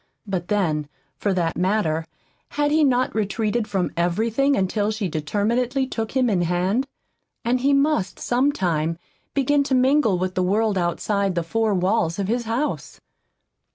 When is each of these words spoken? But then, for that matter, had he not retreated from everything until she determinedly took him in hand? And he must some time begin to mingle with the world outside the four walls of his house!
But 0.25 0.47
then, 0.47 0.87
for 1.19 1.31
that 1.31 1.55
matter, 1.55 2.07
had 2.53 2.71
he 2.71 2.83
not 2.83 3.13
retreated 3.13 3.67
from 3.67 3.91
everything 3.95 4.55
until 4.55 4.89
she 4.89 5.07
determinedly 5.07 5.85
took 5.85 6.13
him 6.13 6.27
in 6.27 6.41
hand? 6.41 6.87
And 7.45 7.59
he 7.59 7.71
must 7.71 8.17
some 8.17 8.51
time 8.51 8.97
begin 9.35 9.61
to 9.65 9.75
mingle 9.75 10.17
with 10.17 10.33
the 10.33 10.41
world 10.41 10.75
outside 10.75 11.35
the 11.35 11.43
four 11.43 11.75
walls 11.75 12.17
of 12.17 12.27
his 12.27 12.45
house! 12.45 12.99